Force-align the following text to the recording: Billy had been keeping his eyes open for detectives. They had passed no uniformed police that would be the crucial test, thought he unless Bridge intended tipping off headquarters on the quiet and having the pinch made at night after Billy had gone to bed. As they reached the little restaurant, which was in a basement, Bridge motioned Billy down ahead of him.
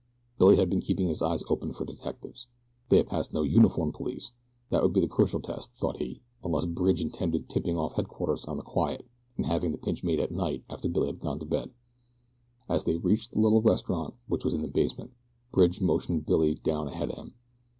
Billy 0.39 0.55
had 0.55 0.67
been 0.67 0.81
keeping 0.81 1.05
his 1.05 1.21
eyes 1.21 1.43
open 1.47 1.73
for 1.73 1.85
detectives. 1.85 2.47
They 2.89 2.97
had 2.97 3.05
passed 3.07 3.33
no 3.33 3.43
uniformed 3.43 3.93
police 3.93 4.31
that 4.71 4.81
would 4.81 4.93
be 4.93 4.99
the 4.99 5.07
crucial 5.07 5.39
test, 5.39 5.73
thought 5.75 5.97
he 5.97 6.23
unless 6.43 6.65
Bridge 6.65 7.01
intended 7.01 7.47
tipping 7.47 7.77
off 7.77 7.93
headquarters 7.93 8.43
on 8.45 8.57
the 8.57 8.63
quiet 8.63 9.07
and 9.37 9.45
having 9.45 9.71
the 9.71 9.77
pinch 9.77 10.03
made 10.03 10.19
at 10.19 10.31
night 10.31 10.63
after 10.71 10.89
Billy 10.89 11.05
had 11.05 11.19
gone 11.19 11.37
to 11.37 11.45
bed. 11.45 11.69
As 12.67 12.83
they 12.85 12.97
reached 12.97 13.33
the 13.33 13.39
little 13.39 13.61
restaurant, 13.61 14.15
which 14.27 14.43
was 14.43 14.55
in 14.55 14.65
a 14.65 14.67
basement, 14.67 15.11
Bridge 15.51 15.79
motioned 15.81 16.25
Billy 16.25 16.55
down 16.55 16.87
ahead 16.87 17.11
of 17.11 17.17
him. 17.19 17.35